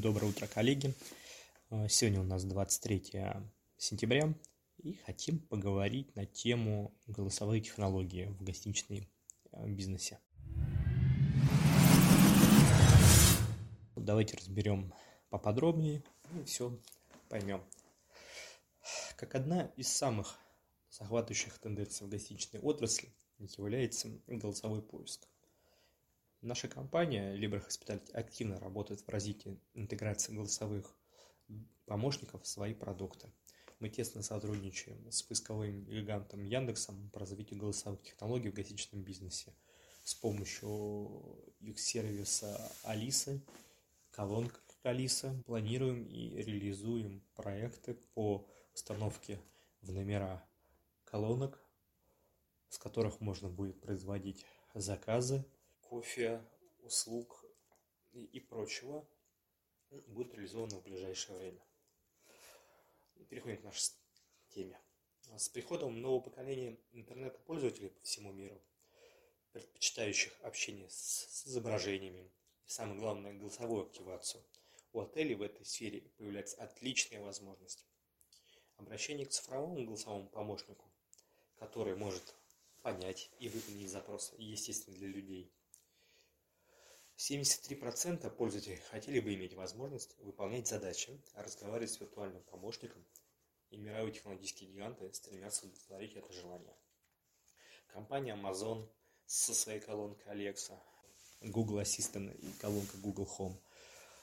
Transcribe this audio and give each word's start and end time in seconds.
Доброе 0.00 0.28
утро, 0.28 0.46
коллеги. 0.46 0.94
Э, 1.68 1.86
сегодня 1.86 2.22
у 2.22 2.24
нас 2.24 2.42
23 2.44 3.22
сентября, 3.76 4.32
и 4.78 4.94
хотим 4.94 5.40
поговорить 5.40 6.16
на 6.16 6.24
тему 6.24 6.94
голосовые 7.06 7.60
технологии 7.60 8.24
в 8.24 8.42
гостиничном 8.42 9.00
э, 9.52 9.68
бизнесе. 9.68 10.18
Давайте 13.94 14.38
разберем 14.38 14.94
поподробнее 15.28 16.02
и 16.34 16.44
все 16.44 16.80
поймем. 17.28 17.62
Как 19.16 19.34
одна 19.34 19.70
из 19.76 19.88
самых 19.88 20.38
захватывающих 20.88 21.58
тенденций 21.58 22.06
в 22.06 22.10
гостиничной 22.10 22.60
отрасли 22.60 23.12
является 23.38 24.08
голосовой 24.28 24.80
поиск– 24.80 25.28
Наша 26.42 26.68
компания 26.68 27.36
Libre 27.36 27.62
Hospitality 27.66 28.12
активно 28.12 28.58
работает 28.58 29.02
в 29.02 29.08
развитии 29.10 29.60
интеграции 29.74 30.32
голосовых 30.32 30.96
помощников 31.84 32.44
в 32.44 32.46
свои 32.46 32.72
продукты. 32.72 33.30
Мы 33.78 33.90
тесно 33.90 34.22
сотрудничаем 34.22 35.12
с 35.12 35.22
поисковым 35.22 35.84
гигантом 35.84 36.42
Яндексом 36.42 37.10
по 37.10 37.20
развитию 37.20 37.58
голосовых 37.58 38.02
технологий 38.02 38.48
в 38.48 38.54
гостиничном 38.54 39.02
бизнесе 39.02 39.54
с 40.02 40.14
помощью 40.14 41.52
их 41.60 41.78
сервиса 41.78 42.72
Алисы, 42.84 43.44
колонка 44.10 44.60
Алиса. 44.82 45.42
Планируем 45.44 46.06
и 46.06 46.42
реализуем 46.42 47.22
проекты 47.34 47.92
по 48.14 48.48
установке 48.72 49.38
в 49.82 49.92
номера 49.92 50.42
колонок, 51.04 51.62
с 52.70 52.78
которых 52.78 53.20
можно 53.20 53.50
будет 53.50 53.78
производить 53.82 54.46
заказы 54.72 55.44
кофе, 55.90 56.40
услуг 56.84 57.44
и, 58.12 58.22
и 58.22 58.38
прочего 58.38 59.04
будет 60.06 60.32
реализовано 60.34 60.76
в 60.76 60.84
ближайшее 60.84 61.36
время. 61.36 61.66
Переходим 63.28 63.56
к 63.58 63.64
нашей 63.64 63.94
теме. 64.50 64.80
С 65.36 65.48
приходом 65.48 66.00
нового 66.00 66.20
поколения 66.20 66.78
интернета-пользователей 66.92 67.90
по 67.90 68.00
всему 68.02 68.32
миру, 68.32 68.62
предпочитающих 69.50 70.32
общение 70.42 70.88
с, 70.90 70.94
с 70.94 71.48
изображениями 71.48 72.30
и, 72.66 72.70
самое 72.70 73.00
главное, 73.00 73.32
голосовую 73.32 73.82
активацию, 73.82 74.44
у 74.92 75.00
отелей 75.00 75.34
в 75.34 75.42
этой 75.42 75.66
сфере 75.66 76.02
появляется 76.18 76.62
отличная 76.62 77.20
возможность. 77.20 77.84
Обращение 78.76 79.26
к 79.26 79.30
цифровому 79.30 79.84
голосовому 79.84 80.28
помощнику, 80.28 80.88
который 81.56 81.96
может 81.96 82.36
понять 82.80 83.28
и 83.40 83.48
выполнить 83.48 83.90
запрос, 83.90 84.32
естественно, 84.38 84.96
для 84.96 85.08
людей– 85.08 85.52
73% 87.20 88.30
пользователей 88.30 88.80
хотели 88.90 89.20
бы 89.20 89.34
иметь 89.34 89.52
возможность 89.52 90.16
выполнять 90.20 90.66
задачи, 90.66 91.20
разговаривать 91.34 91.90
с 91.90 92.00
виртуальным 92.00 92.42
помощником, 92.44 93.04
и 93.68 93.76
мировые 93.76 94.14
технологические 94.14 94.70
гиганты 94.70 95.12
стремятся 95.12 95.66
удовлетворить 95.66 96.16
это 96.16 96.32
желание. 96.32 96.74
Компания 97.88 98.34
Amazon 98.34 98.88
со 99.26 99.52
своей 99.52 99.80
колонкой 99.80 100.32
Alexa, 100.32 100.78
Google 101.42 101.80
Assistant 101.80 102.34
и 102.38 102.52
колонка 102.58 102.96
Google 102.96 103.28
Home, 103.38 103.60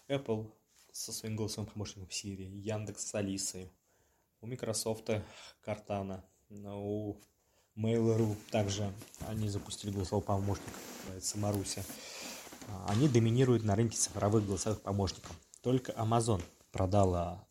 Apple 0.08 0.52
со 0.92 1.14
своим 1.14 1.36
голосовым 1.36 1.70
помощником 1.70 2.10
Siri, 2.10 2.48
Яндекс 2.48 3.06
с 3.06 3.14
Алисой, 3.14 3.72
у 4.42 4.48
Microsoft 4.48 5.08
Cortana, 5.64 6.24
у 6.50 7.16
Mail.ru 7.76 8.36
также 8.50 8.92
они 9.28 9.50
запустили 9.50 9.92
голосовой 9.92 10.26
помощник, 10.26 10.74
называется 11.04 11.38
Маруся. 11.38 11.86
Они 12.88 13.08
доминируют 13.08 13.64
на 13.64 13.76
рынке 13.76 13.98
цифровых 13.98 14.46
голосовых 14.46 14.82
помощников. 14.82 15.38
Только 15.62 15.92
Amazon 15.94 16.42
продала 16.72 17.48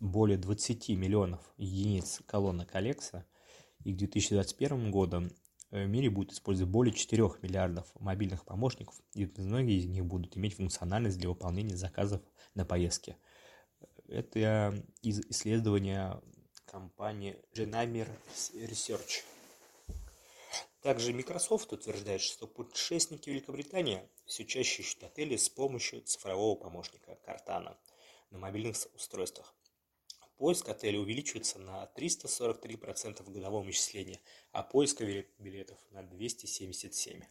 более 0.00 0.38
20 0.38 0.90
миллионов 0.90 1.40
единиц 1.56 2.20
колонок 2.26 2.74
Alexa, 2.74 3.24
и 3.84 3.92
к 3.92 3.96
2021 3.96 4.90
году 4.90 5.30
в 5.70 5.86
мире 5.86 6.08
будет 6.08 6.32
использовать 6.32 6.70
более 6.70 6.94
4 6.94 7.22
миллиардов 7.42 7.86
мобильных 7.98 8.44
помощников, 8.44 8.94
и 9.12 9.30
многие 9.38 9.78
из 9.78 9.86
них 9.86 10.04
будут 10.04 10.36
иметь 10.36 10.56
функциональность 10.56 11.18
для 11.18 11.28
выполнения 11.28 11.76
заказов 11.76 12.22
на 12.54 12.64
поездке. 12.64 13.16
Это 14.06 14.74
из 15.02 15.20
исследования 15.20 16.20
компании 16.66 17.36
Genamer 17.54 18.08
Research. 18.54 19.24
Также 20.84 21.14
Microsoft 21.14 21.72
утверждает, 21.72 22.20
что 22.20 22.46
путешественники 22.46 23.30
Великобритании 23.30 24.02
все 24.26 24.44
чаще 24.44 24.82
ищут 24.82 25.02
отели 25.02 25.34
с 25.34 25.48
помощью 25.48 26.02
цифрового 26.02 26.56
помощника 26.56 27.18
Картана 27.24 27.78
на 28.30 28.36
мобильных 28.36 28.76
устройствах. 28.94 29.54
Поиск 30.36 30.68
отеля 30.68 31.00
увеличивается 31.00 31.58
на 31.58 31.90
343% 31.96 33.22
в 33.22 33.32
годовом 33.32 33.70
исчислении, 33.70 34.20
а 34.52 34.62
поиск 34.62 35.00
билетов 35.38 35.78
на 35.90 36.02
277%. 36.02 37.24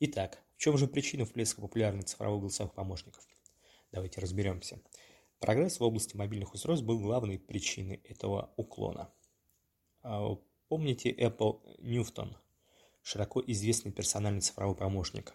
Итак, 0.00 0.42
в 0.56 0.58
чем 0.58 0.76
же 0.76 0.86
причина 0.86 1.24
всплеска 1.24 1.62
популярных 1.62 2.04
цифровых 2.04 2.40
голосовых 2.40 2.74
помощников? 2.74 3.26
Давайте 3.90 4.20
разберемся. 4.20 4.82
Прогресс 5.38 5.80
в 5.80 5.82
области 5.82 6.14
мобильных 6.14 6.52
устройств 6.52 6.84
был 6.84 7.00
главной 7.00 7.38
причиной 7.38 8.02
этого 8.04 8.52
уклона. 8.56 9.10
А, 10.02 10.36
помните 10.68 11.10
Apple 11.10 11.78
Newton– 11.78 12.36
широко 13.02 13.42
известный 13.46 13.92
персональный 13.92 14.40
цифровой 14.40 14.76
помощник. 14.76 15.34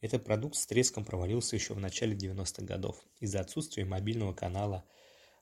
Этот 0.00 0.24
продукт 0.24 0.56
с 0.56 0.66
треском 0.66 1.04
провалился 1.04 1.54
еще 1.54 1.74
в 1.74 1.80
начале 1.80 2.16
90-х 2.16 2.64
годов 2.64 3.02
из-за 3.20 3.40
отсутствия 3.40 3.84
мобильного 3.84 4.32
канала 4.32 4.84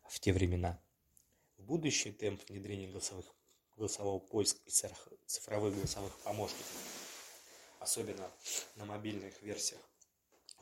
в 0.09 0.21
те 0.21 0.33
времена. 0.33 0.81
В 1.57 1.65
будущее 1.65 2.13
темп 2.13 2.43
внедрения 2.49 2.89
голосовых, 2.89 3.27
голосового 3.77 4.19
поиска 4.19 4.61
и 4.67 4.71
цифровых 5.27 5.75
голосовых 5.75 6.17
помощников, 6.19 6.77
особенно 7.79 8.31
на 8.77 8.85
мобильных 8.85 9.41
версиях, 9.43 9.81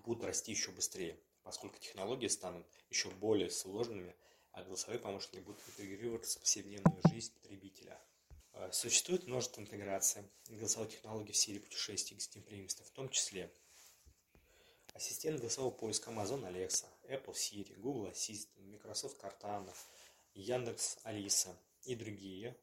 будут 0.04 0.24
расти 0.24 0.52
еще 0.52 0.70
быстрее, 0.70 1.18
поскольку 1.42 1.78
технологии 1.78 2.28
станут 2.28 2.66
еще 2.90 3.10
более 3.10 3.50
сложными, 3.50 4.14
а 4.52 4.62
голосовые 4.62 5.00
помощники 5.00 5.40
будут 5.40 5.60
интегрироваться 5.68 6.38
в 6.38 6.42
повседневную 6.42 7.00
жизнь 7.10 7.32
потребителя– 7.40 7.98
существует 8.72 9.26
множество 9.26 9.60
интеграций 9.60 10.22
голосовой 10.48 10.88
технологий 10.88 11.32
в 11.32 11.36
силе 11.36 11.60
путешествий 11.60 12.16
гостеприимства, 12.16 12.84
в 12.84 12.90
том 12.90 13.08
числе 13.08 13.52
ассистент 14.94 15.40
голосового 15.40 15.72
поиска 15.72 16.10
Amazon 16.10 16.48
Alexa, 16.48 16.86
Apple 17.08 17.34
Siri, 17.34 17.74
Google 17.76 18.10
Assistant, 18.10 18.62
Microsoft 18.62 19.22
Cortana, 19.22 19.74
Яндекс 20.34 20.98
Алиса 21.02 21.56
и 21.82 21.94
другие 21.94 22.56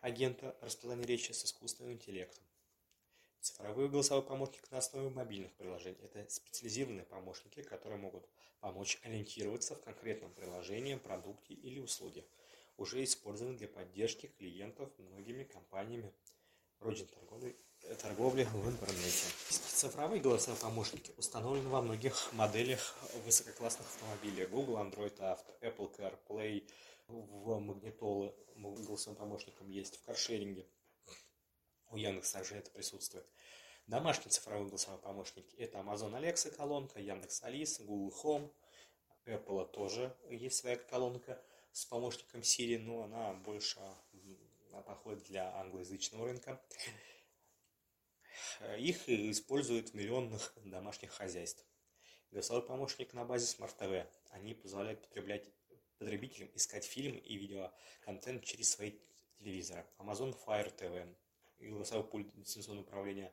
агенты 0.00 0.54
распознания 0.60 1.04
речи 1.04 1.32
с 1.32 1.44
искусственным 1.44 1.92
интеллектом. 1.92 2.44
Цифровой 3.40 3.88
голосовой 3.88 4.24
помощник 4.24 4.70
на 4.70 4.78
основе 4.78 5.10
мобильных 5.10 5.52
приложений– 5.54 5.98
это 6.02 6.28
специализированные 6.28 7.04
помощники, 7.04 7.62
которые 7.62 7.98
могут 7.98 8.28
помочь 8.60 8.98
ориентироваться 9.02 9.74
в 9.74 9.80
конкретном 9.80 10.32
приложении, 10.34 10.96
продукте 10.96 11.54
или 11.54 11.80
услуге– 11.80 12.24
уже 12.78 13.02
использованы 13.04 13.58
для 13.58 13.68
поддержки 13.68 14.26
клиентов 14.38 14.88
многими 14.98 15.44
компаниями 15.44 16.14
розничной 16.80 17.18
торговли, 18.00 18.44
в 18.44 18.68
интернете. 18.68 19.26
Цифровые 19.48 20.22
голосовые 20.22 20.60
помощники 20.60 21.12
установлены 21.16 21.68
во 21.68 21.82
многих 21.82 22.32
моделях 22.32 22.96
высококлассных 23.24 23.86
автомобилей 23.86 24.46
Google, 24.46 24.76
Android 24.76 25.16
Auto, 25.18 25.60
Apple 25.60 25.94
CarPlay, 25.96 26.68
в 27.08 27.58
магнитолы 27.58 28.34
голосовым 28.56 29.18
помощником 29.18 29.68
есть, 29.70 29.96
в 29.96 30.04
каршеринге. 30.04 30.66
У 31.90 31.96
Яндекса 31.96 32.34
также 32.34 32.56
это 32.56 32.70
присутствует. 32.70 33.26
Домашние 33.86 34.30
цифровые 34.30 34.68
голосовые 34.68 35.00
помощники– 35.00 35.56
это 35.56 35.78
Amazon 35.78 36.12
Alexa 36.12 36.50
колонка, 36.50 37.00
Яндекс 37.00 37.42
Алиса, 37.42 37.82
Google 37.82 38.14
Home, 38.22 38.52
Apple 39.24 39.66
тоже 39.70 40.14
есть 40.30 40.58
своя 40.58 40.76
колонка– 40.76 41.42
с 41.78 41.84
помощником 41.86 42.40
Siri, 42.40 42.76
но 42.76 43.04
она 43.04 43.34
больше 43.34 43.78
подходит 44.84 45.22
для 45.24 45.54
англоязычного 45.60 46.26
рынка. 46.26 46.60
Их 48.78 49.08
используют 49.08 49.90
в 49.90 49.94
миллионных 49.94 50.52
домашних 50.64 51.12
хозяйств. 51.12 51.64
Голосовой 52.32 52.66
помощник 52.66 53.14
на 53.14 53.24
базе 53.24 53.46
Smart 53.46 53.78
TV. 53.78 54.08
Они 54.30 54.54
позволяют 54.54 55.02
потреблять 55.02 55.48
потребителям 55.98 56.50
искать 56.54 56.84
фильмы 56.84 57.18
и 57.18 57.36
видеоконтент 57.36 58.44
через 58.44 58.70
свои 58.70 58.98
телевизоры. 59.38 59.86
Amazon 59.98 60.36
Fire 60.44 60.76
TV 60.76 61.14
и 61.60 61.68
голосовой 61.68 62.08
пульт 62.08 62.34
дистанционного 62.34 62.86
управления 62.86 63.32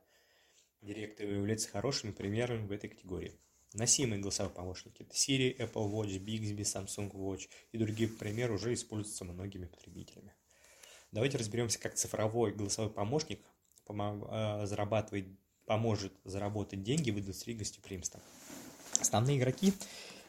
Direct 0.81 1.19
являются 1.19 1.69
хорошими 1.69 2.11
примерами 2.11 2.67
в 2.67 2.71
этой 2.71 2.91
категории. 2.91 3.39
Носимые 3.75 4.21
голосовые 4.21 4.53
помощники– 4.55 5.01
это 5.03 5.13
Siri, 5.13 5.57
Apple 5.57 5.91
Watch, 5.91 6.17
Bixby, 6.17 6.61
Samsung 6.61 7.11
Watch 7.11 7.49
и 7.73 7.77
другие 7.77 8.07
примеры 8.07 8.53
уже 8.53 8.73
используются 8.73 9.25
многими 9.25 9.65
потребителями. 9.65 10.33
Давайте 11.11 11.37
разберемся, 11.37 11.77
как 11.77 11.95
цифровой 11.95 12.53
голосовой 12.53 12.89
помощник 12.89 13.41
э, 13.89 14.65
зарабатывает, 14.65 15.27
поможет 15.65 16.13
заработать 16.23 16.83
деньги 16.83 17.11
в 17.11 17.19
индустрии 17.19 17.53
гостеприимства. 17.53 18.21
Основные 19.01 19.37
игроки 19.37 19.73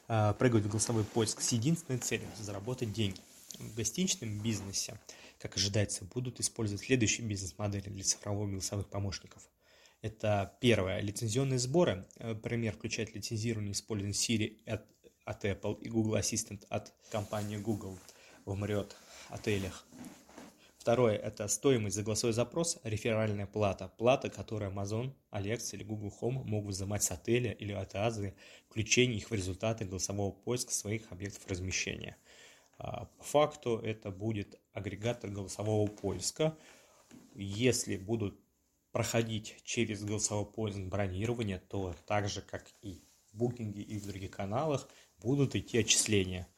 э, 0.09 0.35
прыгают 0.37 0.67
в 0.67 0.71
голосовой 0.71 1.05
поиск 1.05 1.41
с 1.41 1.53
единственной 1.53 2.01
целью– 2.01 2.29
заработать 2.41 2.93
деньги. 2.93 3.21
В 3.61 3.77
гостиничном 3.77 4.41
бизнесе, 4.41 4.99
как 5.39 5.57
ожидается, 5.57 6.05
будут 6.05 6.41
использовать 6.41 6.83
следующие 6.85 7.25
бизнес-модели 7.25 7.91
для 7.91 8.03
цифровых 8.03 8.51
голосовых 8.51 8.89
помощников. 8.89 9.49
Это 10.07 10.57
первое– 10.61 11.01
лицензионные 11.03 11.59
сборы. 11.59 12.07
Пример 12.41 12.75
включает 12.75 13.13
лицензирование 13.17 13.73
использования 13.73 14.15
Siri 14.15 14.57
от, 14.65 14.87
от 15.25 15.45
Apple 15.45 15.81
и 15.81 15.89
Google 15.89 16.17
Assistant 16.17 16.65
от 16.69 16.95
компании 17.11 17.57
Google 17.57 17.99
в 18.45 18.53
Marriott 18.53 18.93
отелях. 19.31 19.85
Второе– 20.79 21.17
это 21.29 21.49
стоимость 21.49 21.97
за 21.97 22.05
голосовой 22.05 22.35
запрос, 22.35 22.79
реферальная 22.85 23.47
плата. 23.47 23.89
Плата, 23.99 24.31
которую 24.31 24.71
Amazon, 24.71 25.13
Alexa 25.33 25.75
или 25.75 25.83
Google 25.83 26.15
Home 26.21 26.45
могут 26.45 26.77
взимать 26.77 27.03
с 27.03 27.11
отеля 27.11 27.51
или 27.51 27.73
от 27.73 27.97
Азии, 27.97 28.37
включение 28.69 29.19
их 29.19 29.33
в 29.33 29.35
результаты 29.35 29.87
голосового 29.87 30.31
поиска 30.31 30.73
своих 30.73 31.11
объектов 31.11 31.49
размещения. 31.49 32.17
А, 32.79 33.07
по 33.19 33.25
факту 33.25 33.79
это 33.79 34.13
будет 34.13 34.61
агрегатор 34.73 35.31
голосового 35.31 35.89
поиска. 35.89 36.57
Если 37.35 37.97
будут 37.97 38.46
проходить 38.97 39.57
через 39.63 40.03
голосовой 40.03 40.47
поиск 40.47 40.79
бронирования, 40.79 41.63
то 41.69 41.95
так 42.07 42.31
же, 42.31 42.41
как 42.41 42.65
и 42.81 43.03
в 43.31 43.37
букинге 43.37 43.83
и 43.83 43.99
в 43.99 44.07
других 44.07 44.31
каналах, 44.31 44.89
будут 45.19 45.55
идти 45.55 45.77
отчисления– 45.77 46.49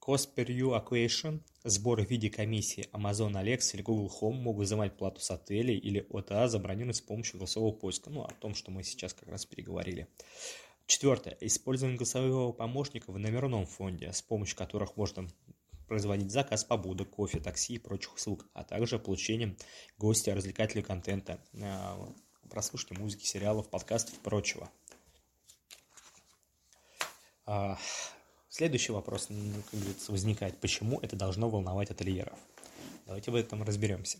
Cost 0.00 0.34
per 0.34 0.46
view 0.46 0.72
equation– 0.74 1.40
сборы 1.62 2.04
в 2.04 2.10
виде 2.10 2.30
комиссии 2.30 2.88
Amazon 2.92 3.34
Alexa 3.34 3.74
или 3.74 3.82
Google 3.82 4.10
Home 4.20 4.40
могут 4.40 4.66
взимать 4.66 4.96
плату 4.96 5.20
с 5.20 5.30
отелей 5.30 5.78
или 5.78 6.04
ОТА 6.10 6.48
за 6.48 6.58
бронирование 6.58 6.94
с 6.94 7.00
помощью 7.00 7.36
голосового 7.38 7.76
поиска. 7.76 8.10
Ну, 8.10 8.22
о 8.22 8.32
том, 8.40 8.56
что 8.56 8.72
мы 8.72 8.82
сейчас 8.82 9.14
как 9.14 9.28
раз 9.28 9.46
переговорили. 9.46 10.08
Четвертое. 10.86 11.36
Использование 11.42 11.96
голосового 11.96 12.50
помощника 12.50 13.12
в 13.12 13.18
номерном 13.20 13.66
фонде, 13.66 14.12
с 14.12 14.20
помощью 14.20 14.56
которых 14.56 14.96
можно 14.96 15.28
производить 15.90 16.30
заказ 16.30 16.62
побудок, 16.62 17.10
кофе, 17.10 17.40
такси 17.40 17.74
и 17.74 17.78
прочих 17.78 18.14
услуг, 18.14 18.46
а 18.54 18.62
также 18.62 19.00
получением 19.00 19.56
гостя 19.98 20.36
развлекательного 20.36 20.86
контента, 20.86 21.40
э, 21.52 21.96
прослушки 22.48 22.92
музыки, 22.92 23.24
сериалов, 23.26 23.68
подкастов 23.68 24.14
и 24.14 24.20
прочего. 24.20 24.70
А, 27.44 27.76
Следующий 28.48 28.92
вопрос, 28.92 29.26
как 29.26 29.80
говорится, 29.80 30.12
возникает, 30.12 30.60
почему 30.60 31.00
это 31.00 31.16
должно 31.16 31.48
волновать 31.48 31.90
ательеров? 31.90 32.38
Давайте 33.06 33.32
в 33.32 33.34
этом 33.34 33.64
разберемся. 33.64 34.18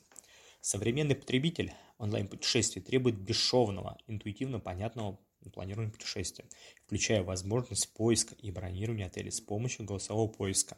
Современный 0.61 1.15
потребитель 1.15 1.73
онлайн-путешествий 1.99 2.83
требует 2.83 3.17
бесшовного, 3.17 3.97
интуитивно 4.09 4.59
понятного 4.59 5.21
планирования 5.53 5.93
путешествия, 5.93 6.47
включая 6.85 7.23
возможность 7.23 7.93
поиска 7.93 8.35
и 8.35 8.51
бронирования 8.51 9.07
отелей 9.07 9.31
с 9.31 9.41
помощью 9.41 9.85
голосового 9.85 10.29
поиска. 10.29 10.77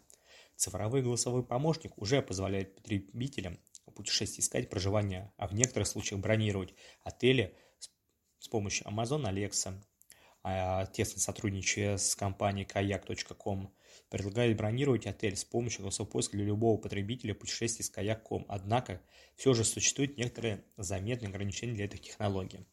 Цифровой 0.63 1.03
голосовой 1.03 1.45
помощник 1.45 1.99
уже 1.99 2.23
позволяет 2.23 2.77
потребителям 2.77 3.59
путешествий 3.97 4.43
искать 4.43 4.71
проживание, 4.71 5.33
а 5.37 5.49
в 5.49 5.55
некоторых 5.55 5.89
случаях 5.89 6.21
бронировать 6.21 6.73
отели 7.03 7.57
с 8.39 8.47
помощью 8.47 8.87
Amazon 8.87 9.29
Alexa, 9.29 9.83
а, 10.45 10.87
тесно 10.87 11.21
сотрудничая 11.21 11.97
с 11.97 12.15
компанией 12.15 12.65
kayak.com, 12.65 13.75
предлагает 14.09 14.57
бронировать 14.57 15.09
отель 15.09 15.35
с 15.35 15.45
помощью 15.45 15.81
голосового 15.81 16.13
поиска 16.13 16.37
для 16.37 16.47
любого 16.47 16.81
потребителя 16.81 17.35
путешествий 17.35 17.85
с 17.85 17.91
kayak.com. 17.91 18.45
Однако, 18.47 19.01
все 19.35 19.55
же 19.55 19.65
существуют 19.65 20.17
некоторые 20.17 20.65
заметные 20.77 21.31
ограничения 21.31 21.75
для 21.75 21.87
этой 21.87 21.99
технологии. 21.99 22.65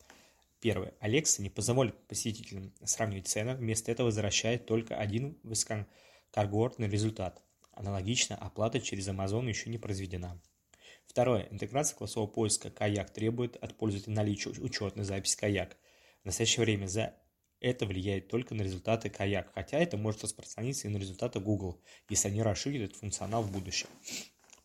Первое. 0.59 0.93
Alexa 1.01 1.41
не 1.41 1.49
позволит 1.49 2.07
посетителям 2.07 2.71
сравнивать 2.83 3.27
цены, 3.27 3.55
вместо 3.55 3.91
этого 3.91 4.05
возвращает 4.05 4.67
только 4.67 4.95
один 4.95 5.39
высококогортный 5.41 6.87
результат. 6.87 7.43
Аналогично, 7.79 8.35
оплата 8.35 8.81
через 8.81 9.07
Amazon 9.07 9.47
еще 9.47 9.69
не 9.69 9.77
произведена. 9.77 10.37
Второе. 11.07 11.47
Интеграция 11.49 11.97
голосового 11.97 12.29
поиска 12.29 12.67
Kayak 12.67 13.13
требует 13.13 13.55
от 13.55 13.77
пользователя 13.77 14.15
наличия 14.15 14.49
учетной 14.49 15.05
записи 15.05 15.39
Kayak. 15.41 15.77
В 16.23 16.25
настоящее 16.25 16.65
время 16.65 16.87
за 16.87 17.15
это 17.61 17.85
влияет 17.85 18.27
только 18.27 18.53
на 18.53 18.63
результаты 18.63 19.07
Kayak, 19.07 19.47
хотя 19.55 19.79
это 19.79 19.95
может 19.95 20.25
распространиться 20.25 20.89
и 20.89 20.91
на 20.91 20.97
результаты 20.97 21.39
Google, 21.39 21.81
если 22.09 22.27
они 22.27 22.43
расширят 22.43 22.89
этот 22.89 22.97
функционал 22.97 23.43
в 23.43 23.51
будущем. 23.53 23.87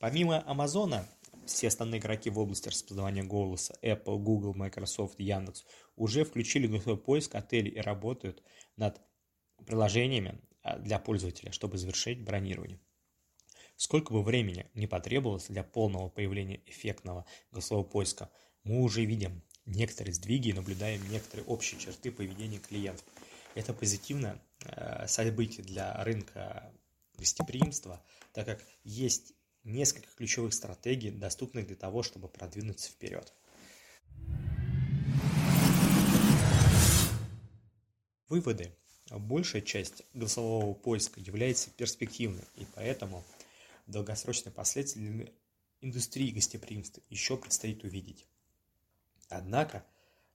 Помимо 0.00 0.42
Амазона, 0.44 1.06
все 1.46 1.68
основные 1.68 2.00
игроки 2.00 2.30
в 2.30 2.38
области 2.40 2.68
распознавания 2.68 3.22
голоса 3.22 3.76
Apple, 3.80 4.18
Google, 4.18 4.54
Microsoft, 4.54 5.20
Яндекс 5.20 5.64
уже 5.94 6.24
включили 6.24 6.66
голосовой 6.66 6.98
поиск 6.98 7.36
отелей 7.36 7.70
и 7.70 7.80
работают 7.80 8.42
над 8.76 9.00
приложениями 9.64 10.40
а, 10.62 10.78
для 10.78 10.98
пользователя, 10.98 11.52
чтобы 11.52 11.78
завершить 11.78 12.24
бронирование. 12.24 12.80
Сколько 13.76 14.12
бы 14.12 14.22
времени 14.22 14.66
не 14.74 14.86
потребовалось 14.86 15.46
для 15.48 15.64
полного 15.64 16.08
появления 16.08 16.60
эффектного 16.66 17.26
голосового 17.50 17.84
поиска, 17.84 18.30
мы 18.62 18.80
уже 18.82 19.04
видим, 19.04 19.42
некоторые 19.66 20.14
сдвиги 20.14 20.48
и 20.48 20.52
наблюдаем 20.52 21.02
некоторые 21.10 21.44
общие 21.46 21.80
черты 21.80 22.12
поведения 22.12 22.58
клиентов. 22.58 23.04
Это 23.54 23.72
позитивное 23.72 24.40
э, 24.64 25.06
событие 25.08 25.64
для 25.64 26.02
рынка 26.04 26.72
гостеприимства, 27.18 28.02
так 28.32 28.46
как 28.46 28.64
есть 28.84 29.32
несколько 29.64 30.08
ключевых 30.16 30.54
стратегий, 30.54 31.10
доступных 31.10 31.66
для 31.66 31.76
того, 31.76 32.02
чтобы 32.02 32.28
продвинуться 32.28 32.90
вперед. 32.90 33.32
Выводы. 38.28 38.74
Большая 39.10 39.60
часть 39.60 40.02
голосового 40.14 40.72
поиска 40.72 41.20
является 41.20 41.70
перспективной, 41.70 42.42
и 42.56 42.66
поэтому 42.74 43.22
долгосрочные 43.86 44.52
последствия 44.52 45.02
для 45.02 45.32
индустрии 45.80 46.30
гостеприимства 46.30 47.02
еще 47.10 47.36
предстоит 47.36 47.84
увидеть. 47.84 48.26
Однако, 49.28 49.84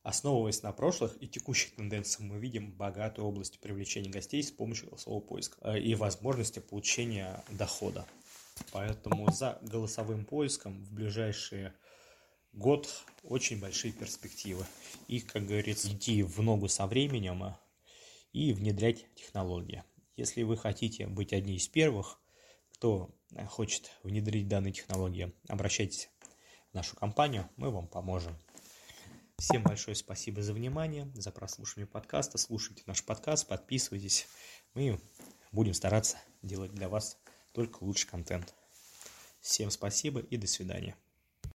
основываясь 0.04 0.62
на 0.64 0.72
прошлых 0.72 1.16
и 1.22 1.28
текущих 1.28 1.76
тенденциях, 1.76 2.22
мы 2.22 2.40
видим 2.40 2.72
богатую 2.72 3.28
область 3.28 3.60
привлечения 3.60 4.10
гостей 4.10 4.44
с 4.44 4.52
помощью 4.52 4.90
голосового 4.90 5.22
поиска 5.22 5.58
э, 5.62 5.80
и 5.80 5.96
возможности 5.96 6.60
получения 6.60 7.44
дохода. 7.50 8.06
Поэтому 8.72 9.32
за 9.32 9.58
голосовым 9.62 10.26
поиском 10.26 10.84
в 10.84 10.92
ближайшие 10.92 11.74
год 12.52 12.90
очень 13.24 13.60
большие 13.60 13.94
перспективы. 13.94 14.66
И, 15.08 15.20
как 15.22 15.46
говорится, 15.46 15.92
идти 15.92 16.24
в 16.24 16.42
ногу 16.42 16.68
со 16.68 16.86
временем 16.88 17.44
э, 17.44 17.56
и 18.34 18.54
внедрять 18.54 19.06
технологии. 19.16 19.84
Если 20.16 20.44
вы 20.44 20.58
хотите 20.58 21.08
быть 21.08 21.34
одни 21.34 21.56
из 21.56 21.68
первых, 21.68 22.20
кто 22.74 23.10
хочет 23.48 23.92
внедрить 24.04 24.48
данные 24.48 24.74
технологии, 24.74 25.32
обращайтесь 25.48 26.10
в 26.72 26.74
нашу 26.74 26.96
компанию, 26.96 27.50
мы 27.56 27.70
вам 27.72 27.88
поможем. 27.88 28.36
Всем 29.38 29.64
большое 29.64 29.96
спасибо 29.96 30.42
за 30.42 30.54
внимание, 30.54 31.10
за 31.16 31.32
прослушивание 31.32 31.88
подкаста. 31.88 32.38
Слушайте 32.38 32.84
наш 32.86 33.04
подкаст, 33.04 33.48
подписывайтесь. 33.48 34.28
Мы 34.74 35.00
будем 35.52 35.74
стараться 35.74 36.18
делать 36.42 36.74
для 36.74 36.90
вас 36.90 37.18
только 37.54 37.84
лучший 37.84 38.10
контент. 38.10 38.54
Всем 39.40 39.72
спасибо 39.72 40.20
и 40.20 40.36
до 40.36 40.48
свидания. 40.48 40.96